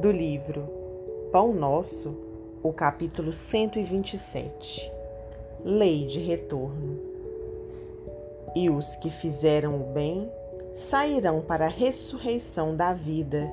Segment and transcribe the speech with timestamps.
[0.00, 0.68] do livro
[1.32, 2.14] Pão Nosso,
[2.62, 4.92] o capítulo 127
[5.64, 7.00] Lei de Retorno.
[8.54, 10.30] E os que fizeram o bem
[10.74, 13.50] sairão para a ressurreição da vida,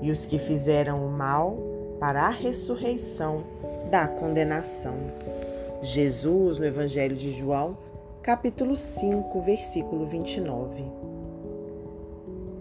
[0.00, 1.58] e os que fizeram o mal
[1.98, 3.42] para a ressurreição
[3.90, 4.94] da condenação.
[5.82, 7.76] Jesus, no Evangelho de João,
[8.22, 10.84] capítulo 5, versículo 29.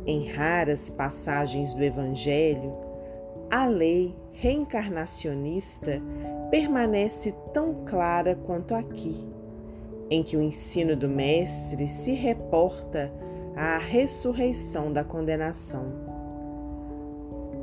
[0.07, 2.84] Em raras passagens do Evangelho,
[3.49, 6.01] a lei reencarnacionista
[6.49, 9.23] permanece tão clara quanto aqui,
[10.09, 13.11] em que o ensino do Mestre se reporta
[13.55, 16.15] à ressurreição da condenação.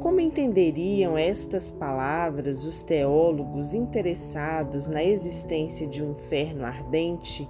[0.01, 7.49] Como entenderiam estas palavras os teólogos interessados na existência de um inferno ardente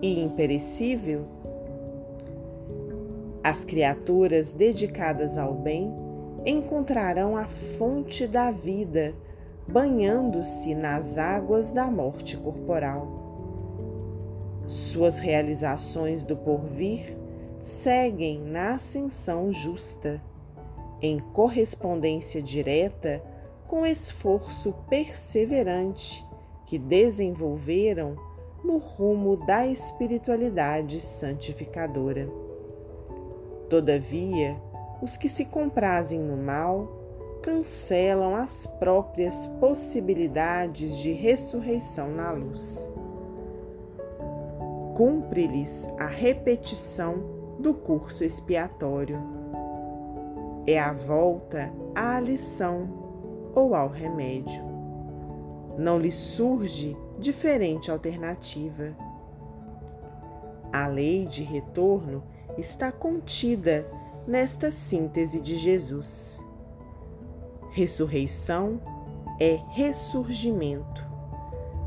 [0.00, 1.26] e imperecível?
[3.44, 5.92] As criaturas dedicadas ao bem
[6.44, 9.14] encontrarão a fonte da vida,
[9.66, 13.22] banhando-se nas águas da morte corporal.
[14.66, 17.16] Suas realizações do porvir
[17.60, 20.22] seguem na ascensão justa,
[21.00, 23.22] em correspondência direta
[23.66, 26.24] com o esforço perseverante
[26.66, 28.16] que desenvolveram
[28.64, 32.28] no rumo da espiritualidade santificadora.
[33.68, 34.60] Todavia,
[35.02, 36.88] os que se comprazem no mal
[37.42, 42.90] cancelam as próprias possibilidades de ressurreição na luz.
[44.94, 47.16] Cumpre-lhes a repetição
[47.58, 49.18] do curso expiatório.
[50.64, 54.62] É a volta à lição ou ao remédio.
[55.76, 58.96] Não lhe surge diferente alternativa.
[60.72, 62.22] A lei de retorno
[62.56, 63.84] está contida
[64.26, 66.44] nesta síntese de Jesus.
[67.70, 68.80] Ressurreição
[69.40, 71.06] é ressurgimento,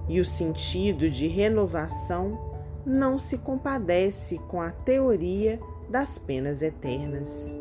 [0.07, 2.39] e o sentido de renovação
[2.85, 5.59] não se compadece com a teoria
[5.89, 7.57] das penas eternas.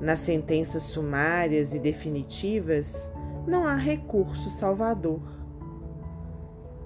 [0.00, 3.10] Nas sentenças sumárias e definitivas,
[3.46, 5.22] não há recurso salvador.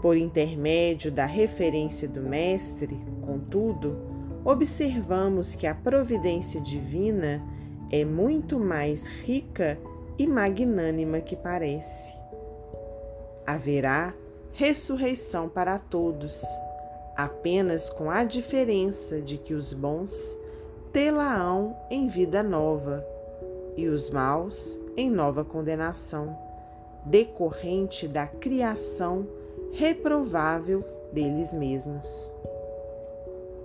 [0.01, 4.16] Por intermédio da referência do Mestre, contudo,
[4.47, 7.43] observamos que a providência divina
[7.91, 9.77] é muito mais rica
[10.17, 12.15] e magnânima que parece.
[13.45, 14.15] Haverá
[14.53, 16.45] ressurreição para todos,
[17.17, 20.39] apenas com a diferença de que os bons
[20.93, 23.05] tê-la-ão em vida nova
[23.77, 26.39] e os maus em nova condenação,
[27.05, 29.27] decorrente da criação
[29.73, 32.33] reprovável deles mesmos.